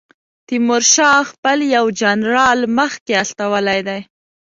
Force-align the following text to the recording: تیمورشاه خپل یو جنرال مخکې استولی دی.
تیمورشاه 0.47 1.19
خپل 1.31 1.57
یو 1.75 1.85
جنرال 2.01 2.59
مخکې 2.77 3.13
استولی 3.23 3.79
دی. 3.87 3.99